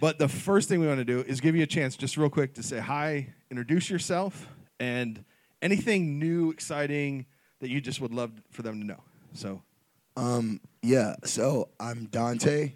[0.00, 2.30] but the first thing we want to do is give you a chance, just real
[2.30, 4.48] quick, to say hi, introduce yourself,
[4.80, 5.24] and
[5.62, 7.26] anything new, exciting
[7.60, 9.02] that you just would love for them to know.
[9.34, 9.62] So,
[10.16, 12.72] Um, yeah, so I'm Dante.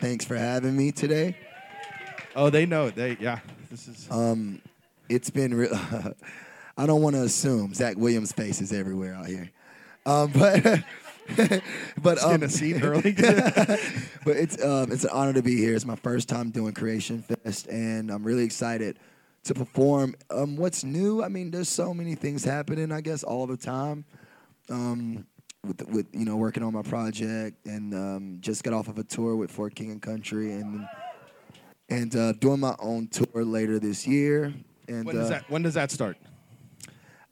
[0.00, 1.36] Thanks for having me today.
[2.36, 2.90] oh, they know.
[2.90, 3.40] They yeah.
[3.70, 4.60] This is Um,
[5.08, 5.70] it's been real.
[6.76, 9.50] I don't want to assume Zach Williams' face is everywhere out here.
[10.06, 10.64] Um, but
[12.02, 13.12] but in um, a seat early.
[13.12, 15.74] but it's um, it's an honor to be here.
[15.74, 18.98] It's my first time doing Creation Fest, and I'm really excited
[19.44, 20.14] to perform.
[20.30, 21.22] Um, what's new?
[21.22, 22.92] I mean, there's so many things happening.
[22.92, 24.04] I guess all the time.
[24.70, 25.26] Um,
[25.64, 29.04] with with you know working on my project, and um, just got off of a
[29.04, 30.86] tour with for King and Country, and
[31.88, 34.54] and uh, doing my own tour later this year.
[34.88, 36.16] And when does uh, that when does that start?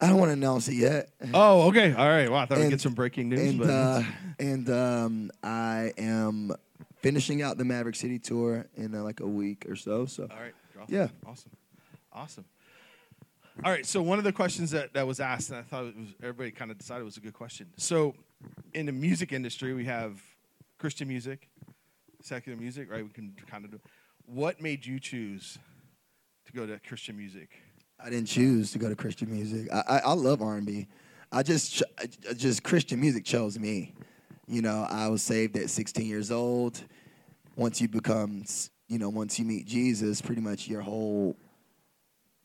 [0.01, 1.09] I don't want to announce it yet.
[1.33, 1.93] Oh, okay.
[1.95, 2.31] All right.
[2.31, 3.41] Wow, I thought we'd And- get some breaking news.
[3.51, 4.03] and but uh,
[4.39, 6.53] and um, I am
[7.01, 10.05] finishing out the Maverick City tour in uh, like a week or so.
[10.07, 10.53] So All right.
[10.81, 10.95] awesome.
[10.95, 11.09] Yeah.
[11.25, 11.51] Awesome.
[12.13, 12.45] Awesome.
[13.65, 13.87] All right.
[13.87, 16.51] So one of the questions that, that was asked, and I thought it was everybody
[16.51, 17.69] kind of decided it was a good question.
[17.79, 18.15] So
[18.75, 20.21] in the music industry, we have
[20.79, 21.49] Christian music,
[22.23, 23.03] secular music, right?
[23.03, 23.81] We can kind of do.
[24.27, 25.57] What made you choose
[26.45, 27.49] to go to Christian music?
[27.99, 29.69] I didn't choose to go to Christian music.
[29.73, 30.87] I I, I love R and B.
[31.33, 33.95] I just I- just Christian music chose me.
[34.49, 36.81] You know, I was saved at 16 years old.
[37.57, 38.45] Once you become,
[38.89, 41.37] you know, once you meet Jesus, pretty much your whole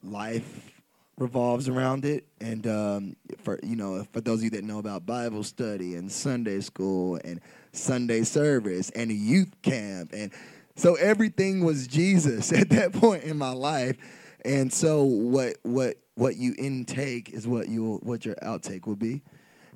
[0.03, 0.71] life
[1.17, 2.25] revolves around it.
[2.39, 6.11] And um, for you know, for those of you that know about Bible study and
[6.11, 7.39] Sunday school and
[7.71, 10.31] Sunday service and youth camp, and
[10.75, 13.97] so everything was Jesus at that point in my life.
[14.43, 19.21] And so what what what you intake is what you what your outtake will be.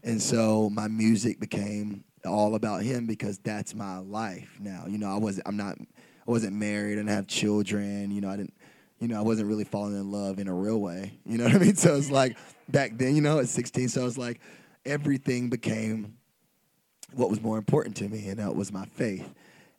[0.04, 4.86] And so my music became all about him because that's my life now.
[4.88, 8.30] You know, I wasn't I'm not I wasn't married, I didn't have children, you know,
[8.30, 8.54] I didn't
[9.00, 11.20] you know, I wasn't really falling in love in a real way.
[11.26, 11.76] You know what I mean?
[11.76, 12.38] So it's like
[12.70, 14.40] back then, you know, at 16, so it's like
[14.86, 16.16] everything became
[17.14, 19.28] what was more important to me, and that was my faith.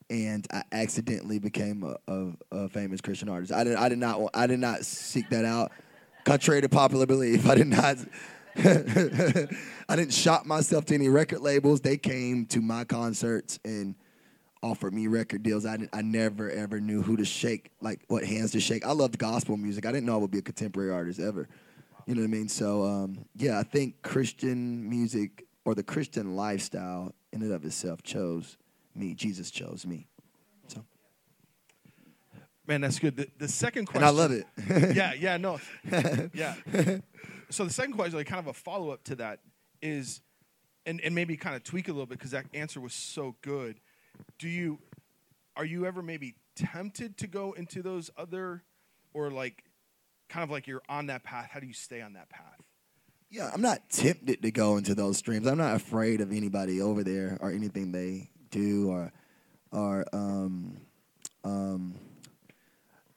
[0.09, 3.53] And I accidentally became a, a, a famous Christian artist.
[3.53, 5.73] I did, I did not, I did not seek that out.
[6.25, 7.97] Contrary to popular belief, I did not.
[8.59, 11.83] I didn't shop myself to any record labels.
[11.83, 13.95] They came to my concerts and
[14.63, 15.67] offered me record deals.
[15.67, 18.87] I, I never ever knew who to shake, like what hands to shake.
[18.87, 19.87] I loved gospel music.
[19.87, 21.49] I didn't know I would be a contemporary artist ever.
[22.07, 22.49] You know what I mean?
[22.49, 28.03] So um, yeah, I think Christian music or the Christian lifestyle in and of itself
[28.03, 28.57] chose
[28.97, 29.15] me.
[29.15, 30.09] Jesus chose me.
[30.69, 30.85] So
[32.67, 33.17] Man, that's good.
[33.17, 34.05] The, the second and question.
[34.05, 34.47] I love it.
[34.97, 35.61] yeah, yeah, no,
[36.35, 36.55] yeah.
[37.49, 39.41] So the second question, like kind of a follow up to that,
[39.81, 40.21] is,
[40.85, 43.81] and and maybe kind of tweak a little bit because that answer was so good.
[44.39, 44.81] Do you,
[45.57, 48.65] are you ever maybe tempted to go into those other,
[49.15, 49.63] or like,
[50.29, 51.51] kind of like you're on that path?
[51.53, 52.61] How do you stay on that path?
[53.31, 55.47] Yeah, I'm not tempted to go into those streams.
[55.47, 59.13] I'm not afraid of anybody over there or anything they do or
[59.71, 60.79] or um
[61.45, 61.95] um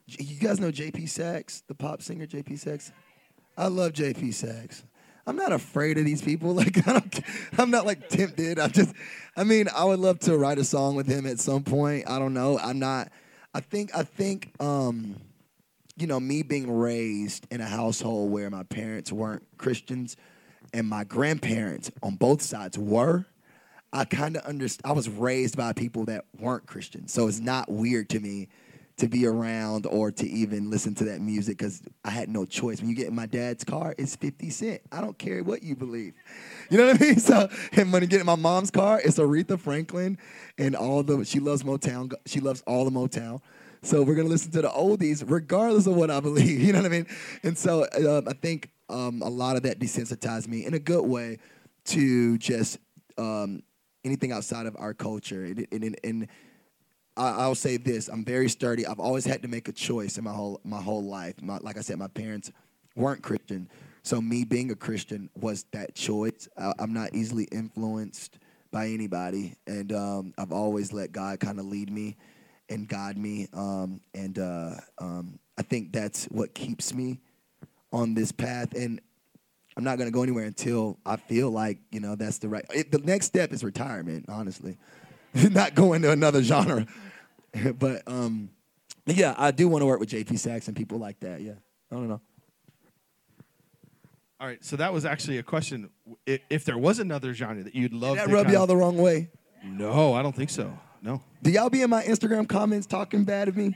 [0.07, 2.91] you guys know JP Saxe, the pop singer JP Saxe?
[3.57, 4.83] I love JP Saxe.
[5.27, 6.53] I'm not afraid of these people.
[6.59, 7.19] Like I don't,
[7.57, 8.57] I'm not like tempted.
[8.57, 8.93] I just,
[9.37, 12.09] I mean, I would love to write a song with him at some point.
[12.09, 12.57] I don't know.
[12.57, 13.11] I'm not.
[13.53, 13.95] I think.
[13.95, 14.51] I think.
[14.59, 15.15] Um,
[15.95, 20.15] you know, me being raised in a household where my parents weren't Christians
[20.73, 23.25] and my grandparents on both sides were,
[23.91, 24.89] I kind of understand.
[24.89, 27.11] I was raised by people that weren't Christians.
[27.11, 28.49] So it's not weird to me
[28.97, 32.81] to be around or to even listen to that music because I had no choice.
[32.81, 34.81] When you get in my dad's car, it's 50 Cent.
[34.91, 36.13] I don't care what you believe.
[36.69, 37.19] You know what I mean?
[37.19, 40.17] So, and when you get in my mom's car, it's Aretha Franklin
[40.57, 42.13] and all the, she loves Motown.
[42.25, 43.41] She loves all the Motown.
[43.81, 46.59] So we're gonna listen to the oldies, regardless of what I believe.
[46.59, 47.07] You know what I mean?
[47.43, 51.05] And so um, I think um, a lot of that desensitized me in a good
[51.05, 51.37] way
[51.85, 52.79] to just
[53.17, 53.63] um,
[54.03, 55.45] anything outside of our culture.
[55.45, 56.27] And, and, and
[57.17, 58.85] I, I'll say this: I'm very sturdy.
[58.85, 61.35] I've always had to make a choice in my whole my whole life.
[61.41, 62.51] My, like I said, my parents
[62.95, 63.69] weren't Christian,
[64.03, 66.47] so me being a Christian was that choice.
[66.57, 68.39] I, I'm not easily influenced
[68.71, 72.17] by anybody, and um, I've always let God kind of lead me
[72.69, 73.47] and guide me.
[73.53, 77.19] Um, and uh, um, I think that's what keeps me
[77.91, 78.73] on this path.
[78.75, 79.01] And
[79.79, 82.65] I'm not going to go anywhere until I feel like you know that's the right.
[82.75, 84.25] It, the next step is retirement.
[84.27, 84.77] Honestly,
[85.33, 86.85] not going to another genre.
[87.79, 88.49] but um,
[89.05, 91.39] yeah, I do want to work with JP Saxe and people like that.
[91.39, 91.53] Yeah,
[91.89, 92.19] I don't know.
[94.41, 95.89] All right, so that was actually a question.
[96.25, 98.67] If, if there was another genre that you'd love Did that to rub y'all of-
[98.67, 99.29] the wrong way?
[99.63, 100.77] No, I don't think so.
[101.01, 101.21] No.
[101.41, 103.73] Do y'all be in my Instagram comments talking bad of me?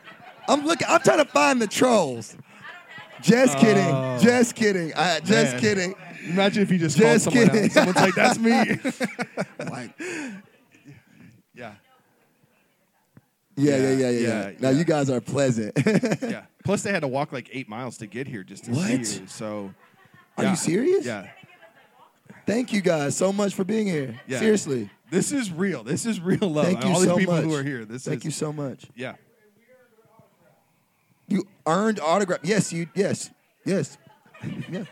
[0.50, 0.86] I'm looking.
[0.90, 2.36] I'm trying to find the trolls.
[3.22, 3.60] Just oh.
[3.60, 3.84] kidding.
[3.84, 4.18] Oh.
[4.20, 4.92] Just kidding.
[4.94, 5.60] I, just Man.
[5.60, 5.94] kidding.
[6.28, 7.64] Imagine if you just, Just called someone kidding.
[7.66, 7.72] out.
[7.72, 8.80] Someone's like, "That's me."
[9.70, 9.92] Like,
[11.54, 11.74] yeah,
[13.56, 14.50] yeah, yeah, Yeah, yeah, yeah.
[14.60, 15.72] Now you guys are pleasant.
[16.22, 16.44] yeah.
[16.64, 18.86] Plus, they had to walk like eight miles to get here just to What?
[19.06, 19.26] see you.
[19.28, 19.72] So,
[20.36, 21.06] Are you serious?
[21.06, 21.28] Yeah.
[22.46, 24.20] Thank you guys so much for being here.
[24.26, 24.38] Yeah.
[24.40, 24.90] Seriously.
[25.10, 25.82] This is real.
[25.84, 26.66] This is real love.
[26.66, 27.44] Thank you All these so people much.
[27.44, 27.84] who are here.
[27.84, 28.86] This Thank is you so much.
[28.94, 29.14] yeah.
[31.28, 32.40] You earned autograph.
[32.42, 32.88] Yes, you.
[32.94, 33.30] Yes,
[33.64, 33.98] yes.
[34.70, 34.84] Yeah.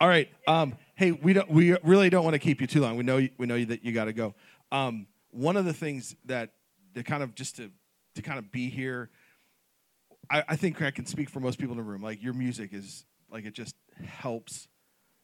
[0.00, 0.28] All right.
[0.46, 1.50] Um, hey, we don't.
[1.50, 2.96] We really don't want to keep you too long.
[2.96, 3.16] We know.
[3.16, 4.34] You, we know that you got to go.
[4.70, 6.50] Um, one of the things that
[6.94, 7.70] to kind of just to
[8.14, 9.10] to kind of be here,
[10.30, 12.02] I, I think I can speak for most people in the room.
[12.02, 13.74] Like your music is like it just
[14.04, 14.68] helps.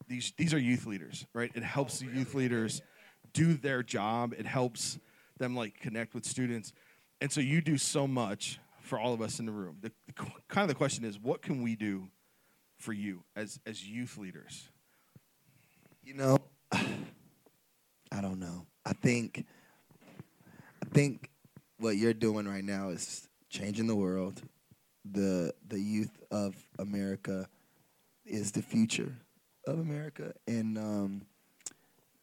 [0.08, 1.52] These these are youth leaders, right?
[1.54, 2.82] It helps the youth leaders
[3.32, 4.34] do their job.
[4.36, 4.98] It helps
[5.38, 6.72] them like connect with students,
[7.20, 9.78] and so you do so much for all of us in the room.
[9.80, 10.12] The, the
[10.48, 12.08] kind of the question is, what can we do
[12.78, 14.68] for you as as youth leaders?
[16.02, 16.38] You know,
[16.72, 18.66] I don't know.
[18.84, 19.46] I think,
[20.82, 21.30] I think
[21.78, 24.42] what you're doing right now is changing the world.
[25.04, 27.48] the The youth of America
[28.26, 29.14] is the future
[29.66, 31.22] of America, and um,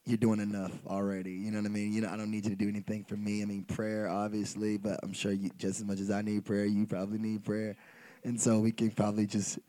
[0.05, 1.31] you're doing enough already.
[1.31, 1.93] You know what I mean?
[1.93, 3.41] You know, I don't need you to do anything for me.
[3.41, 6.65] I mean, prayer, obviously, but I'm sure you, just as much as I need prayer,
[6.65, 7.75] you probably need prayer,
[8.23, 9.59] and so we can probably just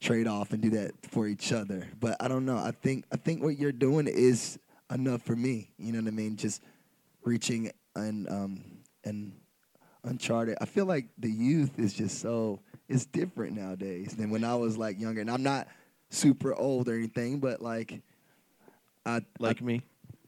[0.00, 1.86] trade off and do that for each other.
[2.00, 2.56] But I don't know.
[2.56, 4.58] I think I think what you're doing is
[4.92, 5.70] enough for me.
[5.78, 6.36] You know what I mean?
[6.36, 6.62] Just
[7.24, 8.64] reaching and um
[9.04, 9.32] and
[10.04, 10.56] uncharted.
[10.60, 14.76] I feel like the youth is just so it's different nowadays than when I was
[14.76, 15.20] like younger.
[15.20, 15.68] And I'm not
[16.10, 18.00] super old or anything, but like
[19.06, 19.82] I Like me?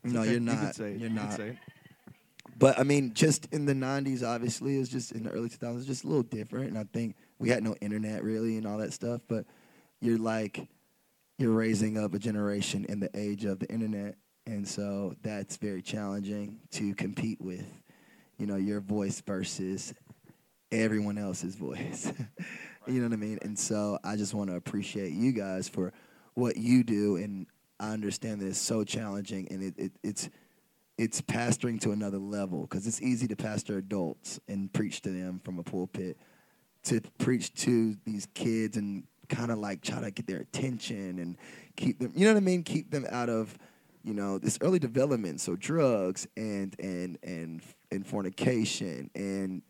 [0.04, 0.58] It's No, you're You not.
[0.66, 1.00] could say it.
[1.00, 1.40] You're You could not.
[1.40, 1.56] it.
[2.58, 5.86] But I mean, just in the '90s, obviously, it was just in the early 2000s,
[5.86, 6.68] just a little different.
[6.68, 9.22] And I think we had no internet really and all that stuff.
[9.28, 9.46] But
[10.00, 10.68] you're like,
[11.38, 15.80] you're raising up a generation in the age of the internet, and so that's very
[15.82, 17.64] challenging to compete with.
[18.38, 19.94] You know, your voice versus
[20.72, 22.12] everyone else's voice.
[22.86, 23.38] you know what I mean?
[23.42, 25.92] And so I just want to appreciate you guys for
[26.34, 27.46] what you do, and
[27.80, 30.28] I understand that it's so challenging, and it, it it's
[30.98, 35.40] it's pastoring to another level because it's easy to pastor adults and preach to them
[35.42, 36.18] from a pulpit
[36.82, 41.38] to preach to these kids and kind of like try to get their attention and
[41.76, 42.62] keep them you know what i mean?
[42.62, 43.56] Keep them out of
[44.04, 45.40] you know this early development.
[45.40, 49.62] So drugs and and and and fornication and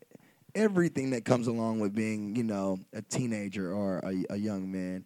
[0.53, 5.05] everything that comes along with being you know a teenager or a, a young man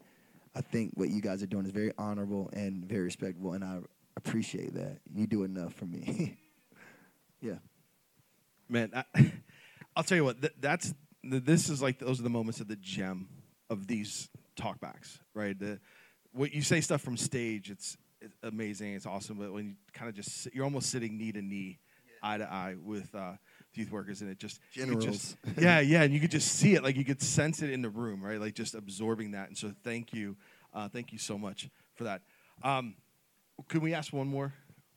[0.55, 3.79] i think what you guys are doing is very honorable and very respectable and i
[4.17, 6.37] appreciate that you do enough for me
[7.41, 7.55] yeah
[8.67, 9.03] Man, I,
[9.95, 10.41] I'll tell you what.
[10.41, 10.93] Th- that's
[11.29, 13.27] th- this is like those are the moments of the gem
[13.69, 14.29] of these
[14.59, 15.57] talkbacks, right?
[15.57, 15.79] The
[16.33, 19.37] what you say stuff from stage, it's, it's amazing, it's awesome.
[19.37, 21.79] But when you kind of just sit, you're almost sitting knee to knee,
[22.23, 23.33] eye to eye with uh,
[23.77, 25.47] youth workers, and it just could just- Generals.
[25.59, 27.89] yeah, yeah, and you could just see it, like you could sense it in the
[27.89, 28.39] room, right?
[28.39, 29.49] Like just absorbing that.
[29.49, 30.35] And so, thank you,
[30.73, 32.21] uh, thank you so much for that.
[32.63, 32.95] Um,
[33.69, 34.53] can we ask one more,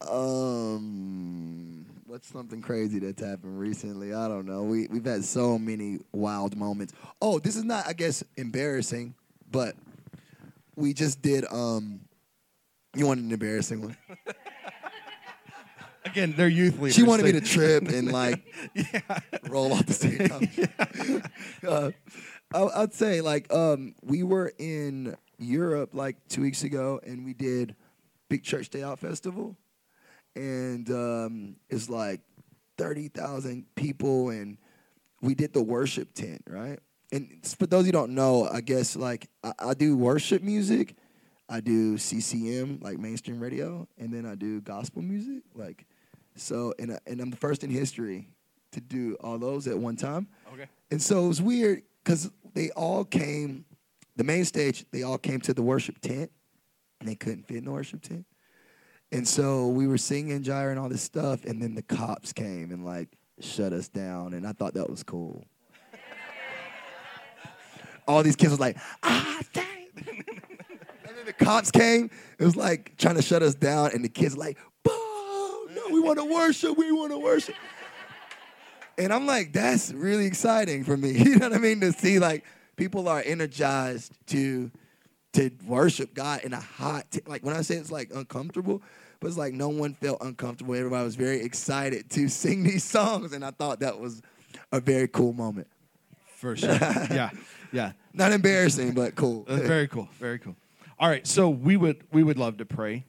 [0.00, 4.14] Um, what's something crazy that's happened recently?
[4.14, 4.62] I don't know.
[4.62, 6.92] We we've had so many wild moments.
[7.20, 9.14] Oh, this is not, I guess, embarrassing,
[9.50, 9.74] but
[10.76, 11.44] we just did.
[11.50, 12.00] Um,
[12.94, 13.96] you want an embarrassing one?
[16.06, 16.94] Again, they're youth leaders.
[16.94, 18.40] She wanted me to trip and like
[19.48, 21.22] roll off the stage.
[21.68, 21.90] uh,
[22.54, 27.34] I, I'd say like um, we were in Europe like two weeks ago, and we
[27.34, 27.74] did
[28.28, 29.56] Big Church Day Out Festival,
[30.36, 32.20] and um, it's like
[32.78, 34.58] thirty thousand people, and
[35.20, 36.78] we did the worship tent, right?
[37.10, 40.94] And for those who don't know, I guess like I, I do worship music,
[41.48, 45.84] I do CCM like mainstream radio, and then I do gospel music, like
[46.36, 46.74] so.
[46.78, 48.28] And I, and I'm the first in history
[48.72, 50.28] to do all those at one time.
[50.52, 50.66] Okay.
[50.90, 53.64] And so it was weird because they all came,
[54.16, 56.30] the main stage, they all came to the worship tent
[57.00, 58.26] and they couldn't fit in the worship tent.
[59.12, 62.72] And so we were singing Jireh and all this stuff, and then the cops came
[62.72, 63.08] and like
[63.40, 64.34] shut us down.
[64.34, 65.44] And I thought that was cool.
[68.08, 69.64] all these kids was like, ah, dang.
[69.96, 70.24] and
[71.04, 72.10] then the cops came.
[72.38, 74.75] It was like trying to shut us down, and the kids like, boo, no, we
[76.06, 76.76] want to worship.
[76.78, 77.54] We want to worship.
[78.98, 81.12] And I'm like, that's really exciting for me.
[81.26, 81.80] You know what I mean?
[81.80, 82.44] To see like
[82.76, 84.70] people are energized to
[85.34, 88.82] to worship God in a hot t- like when I say it's like uncomfortable,
[89.20, 90.74] but it's like no one felt uncomfortable.
[90.74, 94.22] Everybody was very excited to sing these songs, and I thought that was
[94.72, 95.66] a very cool moment.
[96.36, 96.70] For sure.
[97.10, 97.30] yeah.
[97.72, 97.92] Yeah.
[98.12, 99.44] Not embarrassing, but cool.
[99.48, 100.08] That's very cool.
[100.18, 100.56] Very cool.
[100.98, 101.26] All right.
[101.26, 103.04] So we would we would love to pray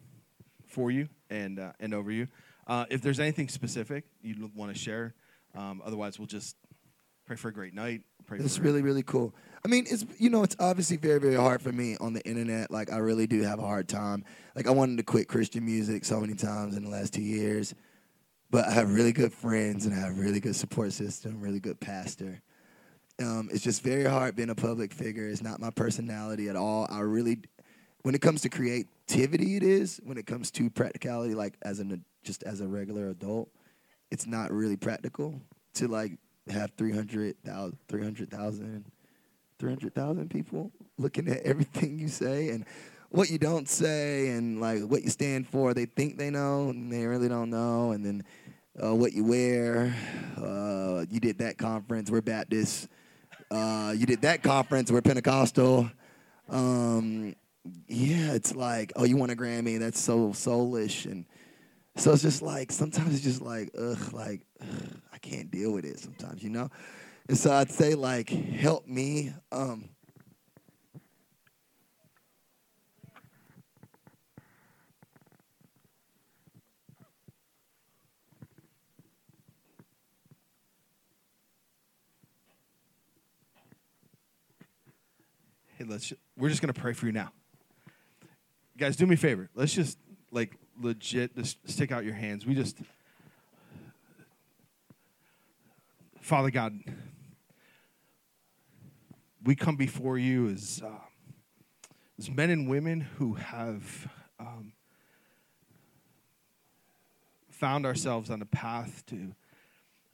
[0.68, 2.28] for you and uh, and over you.
[2.68, 5.16] Uh, if there's anything specific you want to share,
[5.56, 6.56] um, otherwise we'll just
[7.26, 8.02] pray for a great night.
[8.26, 9.34] Pray It's really, really cool.
[9.64, 12.70] I mean, it's you know, it's obviously very, very hard for me on the internet.
[12.70, 14.26] Like, I really do have a hard time.
[14.56, 17.74] Like, I wanted to quit Christian music so many times in the last two years,
[18.52, 21.80] but I have really good friends and I have really good support system, really good
[21.80, 22.42] pastor.
[23.20, 25.28] Um, it's just very hard being a public figure.
[25.28, 26.86] It's not my personality at all.
[26.90, 27.40] I really,
[28.04, 30.00] when it comes to creativity, it is.
[30.04, 33.50] When it comes to practicality, like as an just as a regular adult,
[34.12, 35.42] it's not really practical
[35.74, 36.12] to like
[36.50, 38.86] have 300,000 300,000
[39.60, 42.66] 300,000 people looking at everything you say and
[43.10, 45.74] what you don't say and like what you stand for.
[45.74, 47.92] They think they know and they really don't know.
[47.92, 48.24] And then
[48.84, 49.96] uh, what you wear.
[50.38, 52.12] Uh, you did that conference.
[52.12, 52.90] We're Baptist.
[53.50, 54.92] Uh, you did that conference.
[54.92, 55.90] We're Pentecostal.
[56.50, 57.36] Um,
[57.88, 59.80] yeah, it's like, oh, you want a Grammy?
[59.80, 61.06] That's so soulish.
[61.06, 61.26] And
[61.98, 65.86] so it's just like, sometimes it's just like, ugh, like, ugh, I can't deal with
[65.86, 66.70] it sometimes, you know?
[67.28, 69.34] And so I'd say, like, help me.
[69.52, 69.90] Um,
[85.78, 86.12] Hey, let's.
[86.36, 87.32] We're just gonna pray for you now.
[88.80, 89.48] Guys, do me a favor.
[89.54, 90.00] Let's just
[90.32, 92.46] like legit just stick out your hands.
[92.46, 92.78] We just,
[96.22, 96.80] Father God,
[99.44, 100.90] we come before you as uh,
[102.20, 104.74] as men and women who have um,
[107.50, 109.34] found ourselves on a path to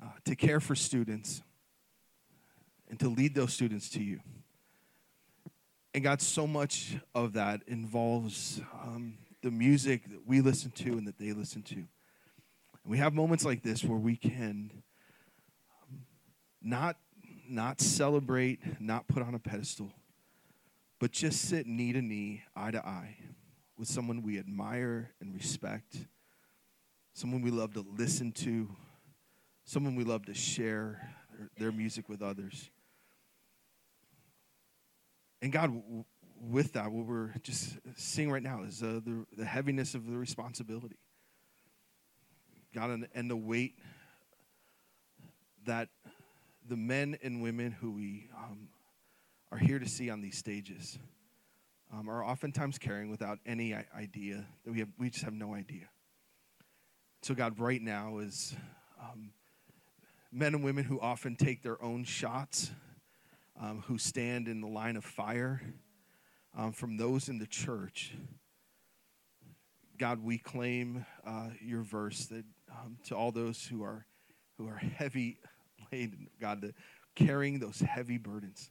[0.01, 1.41] uh, to care for students
[2.89, 4.19] and to lead those students to you.
[5.95, 11.05] And God, so much of that involves um, the music that we listen to and
[11.05, 11.75] that they listen to.
[11.75, 11.87] And
[12.85, 14.71] we have moments like this where we can
[15.81, 15.99] um,
[16.61, 16.95] not,
[17.47, 19.91] not celebrate, not put on a pedestal,
[20.99, 23.17] but just sit knee to knee, eye to eye
[23.77, 25.97] with someone we admire and respect,
[27.13, 28.69] someone we love to listen to,
[29.65, 31.09] someone we love to share
[31.57, 32.69] their, music with others.
[35.41, 35.73] And God,
[36.49, 40.17] with that, what we're just seeing right now is uh, the, the heaviness of the
[40.17, 40.97] responsibility.
[42.73, 43.77] God, and, and the weight
[45.65, 45.89] that
[46.67, 48.67] the men and women who we um,
[49.51, 50.97] are here to see on these stages
[51.93, 54.89] um, are oftentimes carrying without any idea that we have.
[54.97, 55.87] We just have no idea.
[57.21, 58.55] So, God, right now is
[58.99, 59.31] um,
[60.31, 62.71] men and women who often take their own shots
[63.61, 65.61] um, who stand in the line of fire
[66.55, 68.13] um, from those in the church.
[69.97, 74.05] God, we claim uh, your verse that um, to all those who are
[74.57, 75.39] who are heavy
[75.91, 76.73] laden, God,
[77.15, 78.69] carrying those heavy burdens,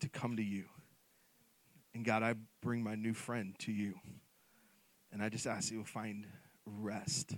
[0.00, 0.64] to come to you.
[1.94, 3.94] And God, I bring my new friend to you,
[5.12, 6.26] and I just ask you will find
[6.64, 7.34] rest.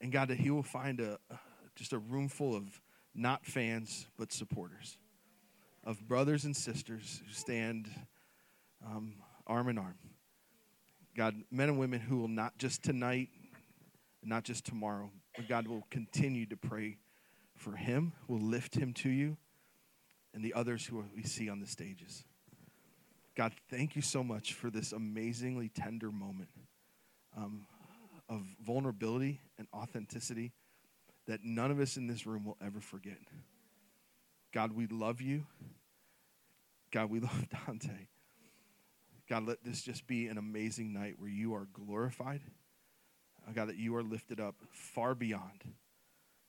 [0.00, 1.18] And God, that he will find a
[1.76, 2.80] just a room full of
[3.14, 4.96] not fans, but supporters
[5.84, 7.90] of brothers and sisters who stand
[8.84, 9.14] um,
[9.46, 9.98] arm in arm.
[11.16, 13.28] God, men and women who will not just tonight,
[14.22, 16.98] not just tomorrow, but God will continue to pray
[17.56, 19.36] for him, will lift him to you,
[20.32, 22.24] and the others who we see on the stages.
[23.36, 26.50] God, thank you so much for this amazingly tender moment
[27.36, 27.66] um,
[28.28, 30.52] of vulnerability and authenticity
[31.26, 33.18] that none of us in this room will ever forget.
[34.52, 35.46] God, we love you.
[36.90, 38.08] God, we love Dante.
[39.28, 42.40] God, let this just be an amazing night where you are glorified.
[43.46, 45.64] Uh, God, that you are lifted up far beyond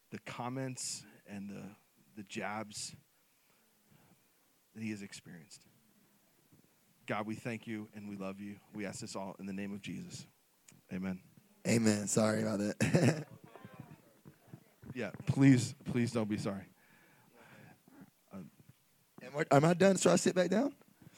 [0.10, 1.64] the comments and the,
[2.18, 2.96] the jabs
[4.74, 5.62] that he has experienced.
[7.06, 8.56] God, we thank you and we love you.
[8.74, 10.26] We ask this all in the name of Jesus.
[10.94, 11.20] Amen.
[11.68, 12.08] amen.
[12.08, 13.26] Sorry about that.
[14.94, 16.66] Yeah, please, please don't be sorry.
[19.24, 19.98] Uh, Am I, I done?
[19.98, 20.74] Should I sit back down?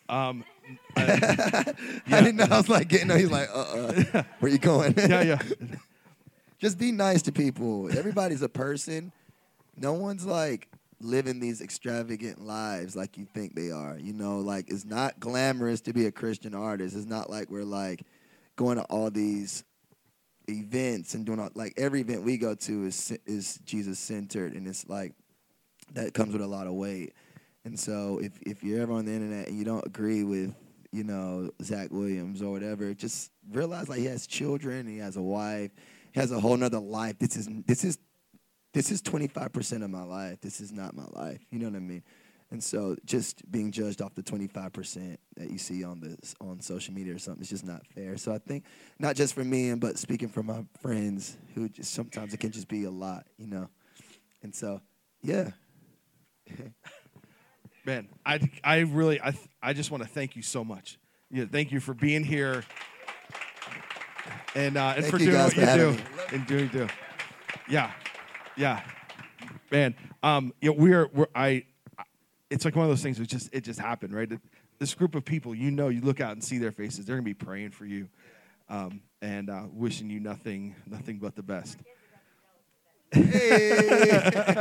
[0.09, 0.43] Um,
[0.95, 1.73] I
[2.07, 2.47] didn't know.
[2.49, 3.11] I was like getting.
[3.11, 3.17] Up.
[3.17, 4.93] He's like, uh, uh where you going?
[4.97, 5.41] yeah, yeah.
[6.59, 7.89] Just be nice to people.
[7.97, 9.11] Everybody's a person.
[9.75, 10.69] No one's like
[11.01, 13.97] living these extravagant lives like you think they are.
[13.97, 16.95] You know, like it's not glamorous to be a Christian artist.
[16.95, 18.03] It's not like we're like
[18.55, 19.63] going to all these
[20.47, 24.67] events and doing all, like every event we go to is is Jesus centered and
[24.67, 25.13] it's like
[25.93, 27.13] that comes with a lot of weight.
[27.65, 30.53] And so if if you're ever on the internet and you don't agree with
[30.91, 35.21] you know Zach Williams or whatever, just realize like he has children, he has a
[35.21, 35.71] wife,
[36.11, 37.17] he has a whole nother life.
[37.19, 37.97] This is this is
[38.73, 40.41] this is 25% of my life.
[40.41, 41.39] This is not my life.
[41.51, 42.03] You know what I mean?
[42.49, 46.93] And so just being judged off the 25% that you see on the on social
[46.93, 48.17] media or something is just not fair.
[48.17, 48.65] So I think
[48.99, 52.67] not just for me, but speaking for my friends who just sometimes it can just
[52.67, 53.69] be a lot, you know.
[54.43, 54.81] And so,
[55.21, 55.51] yeah.
[57.85, 60.97] Man, I, I really, I, I just want to thank you so much.
[61.29, 62.63] Yeah, thank you for being here
[64.55, 65.99] and, uh, and for doing what you do me.
[66.31, 66.87] and doing do.
[67.67, 67.91] Yeah,
[68.55, 68.81] yeah,
[69.71, 69.95] man.
[70.21, 71.65] Um, yeah, we're, we're I.
[72.49, 73.19] It's like one of those things.
[73.19, 74.31] It just it just happened, right?
[74.79, 77.05] This group of people, you know, you look out and see their faces.
[77.05, 78.07] They're gonna be praying for you,
[78.69, 81.79] um, and uh, wishing you nothing, nothing but the best.
[83.11, 84.52] Hey.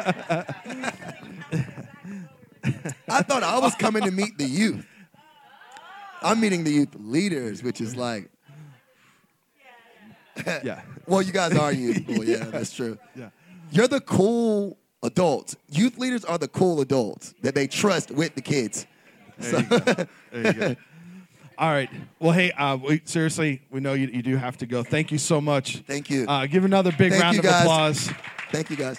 [3.73, 4.87] I thought I was coming to meet the youth.
[6.23, 8.31] I'm meeting the youth leaders, which is like,
[10.47, 10.83] yeah.
[11.07, 12.05] well, you guys are youth.
[12.09, 12.99] Well, yeah, that's true.
[13.15, 13.31] Yeah.
[13.71, 15.57] You're the cool adults.
[15.69, 18.87] Youth leaders are the cool adults that they trust with the kids.
[19.39, 19.59] There, so.
[19.59, 20.07] you, go.
[20.33, 20.77] there you go.
[21.59, 21.91] All right.
[22.19, 24.83] Well, hey, uh, we, seriously, we know you, you do have to go.
[24.83, 25.79] Thank you so much.
[25.87, 26.27] Thank you.
[26.27, 27.63] Uh, give another big Thank round of guys.
[27.63, 28.11] applause.
[28.51, 28.99] Thank you, guys.